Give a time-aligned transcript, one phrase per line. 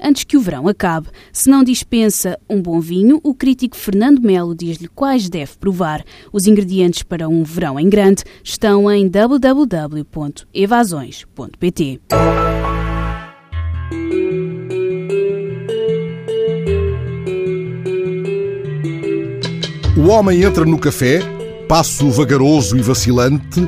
[0.00, 1.08] antes que o verão acabe.
[1.32, 6.04] Se não dispensa um bom vinho, o crítico Fernando Melo diz-lhe quais deve provar.
[6.32, 12.00] Os ingredientes para um verão em grande estão em www.evasões.pt.
[19.96, 21.20] O homem entra no café,
[21.66, 23.66] passo vagaroso e vacilante,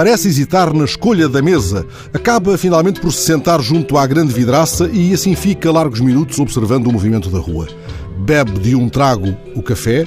[0.00, 1.86] Parece hesitar na escolha da mesa.
[2.14, 6.86] Acaba finalmente por se sentar junto à grande vidraça e assim fica largos minutos observando
[6.86, 7.68] o movimento da rua.
[8.16, 10.06] Bebe de um trago o café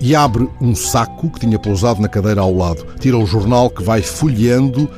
[0.00, 2.84] e abre um saco que tinha pousado na cadeira ao lado.
[2.98, 4.90] Tira o jornal que vai folheando,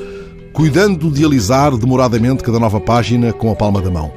[0.55, 4.11] cuidando de alisar demoradamente cada nova página com a palma da mão.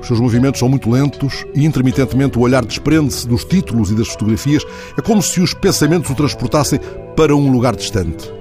[0.00, 4.06] Os seus movimentos são muito lentos e intermitentemente o olhar desprende-se dos títulos e das
[4.06, 4.64] fotografias.
[4.96, 6.78] É como se os pensamentos o transportassem
[7.16, 8.35] para um lugar distante.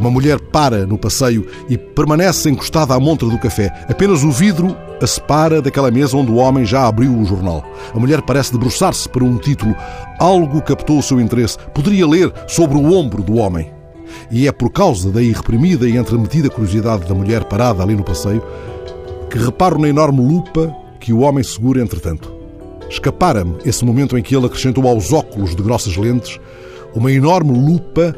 [0.00, 3.70] Uma mulher para no passeio e permanece encostada à montra do café.
[3.86, 7.62] Apenas o vidro a separa daquela mesa onde o homem já abriu o jornal.
[7.94, 9.76] A mulher parece debruçar-se para um título.
[10.18, 11.58] Algo captou o seu interesse.
[11.74, 13.70] Poderia ler sobre o ombro do homem.
[14.30, 18.42] E é por causa da irreprimida e entremetida curiosidade da mulher parada ali no passeio
[19.30, 22.34] que reparo na enorme lupa que o homem segura entretanto.
[22.88, 26.40] Escapara-me esse momento em que ele acrescentou aos óculos de grossas lentes
[26.94, 28.16] uma enorme lupa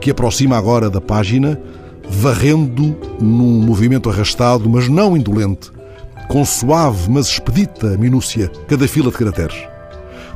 [0.00, 1.60] que aproxima agora da página,
[2.08, 5.72] varrendo num movimento arrastado, mas não indolente,
[6.28, 9.56] com suave mas expedita minúcia cada fila de caracteres.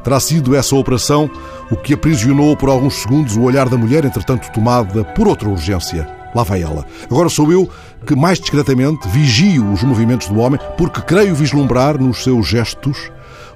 [0.03, 1.31] Terá sido essa operação
[1.71, 6.18] o que aprisionou por alguns segundos o olhar da mulher, entretanto tomada por outra urgência.
[6.35, 6.85] Lá vai ela.
[7.11, 7.69] Agora sou eu
[8.07, 13.11] que, mais discretamente, vigio os movimentos do homem, porque creio vislumbrar nos seus gestos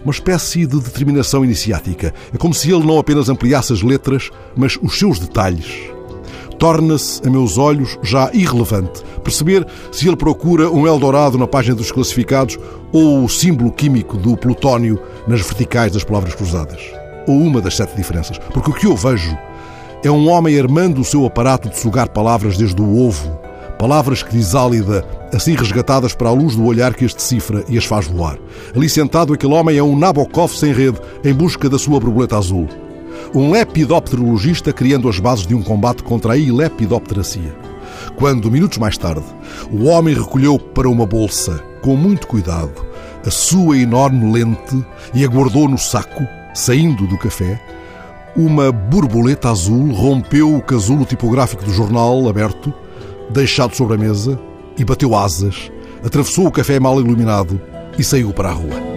[0.04, 2.12] uma espécie de determinação iniciática.
[2.34, 5.92] É como se ele não apenas ampliasse as letras, mas os seus detalhes
[6.58, 11.90] torna-se, a meus olhos, já irrelevante perceber se ele procura um Eldorado na página dos
[11.90, 12.58] classificados
[12.92, 16.80] ou o símbolo químico do plutónio nas verticais das palavras cruzadas.
[17.26, 18.38] Ou uma das sete diferenças.
[18.52, 19.36] Porque o que eu vejo
[20.02, 23.38] é um homem armando o seu aparato de sugar palavras desde o ovo.
[23.78, 28.06] Palavras crisálida, assim resgatadas para a luz do olhar que as decifra e as faz
[28.06, 28.38] voar.
[28.76, 32.68] Ali sentado, aquele homem é um Nabokov sem rede, em busca da sua borboleta azul
[33.34, 37.54] um lepidopterologista criando as bases de um combate contra a ilepidopteracia.
[38.16, 39.24] Quando, minutos mais tarde,
[39.70, 42.72] o homem recolheu para uma bolsa, com muito cuidado,
[43.24, 44.84] a sua enorme lente
[45.14, 47.60] e a guardou no saco, saindo do café,
[48.36, 52.72] uma borboleta azul rompeu o casulo tipográfico do jornal aberto,
[53.30, 54.38] deixado sobre a mesa,
[54.78, 55.70] e bateu asas,
[56.04, 57.60] atravessou o café mal iluminado
[57.98, 58.91] e saiu para a rua.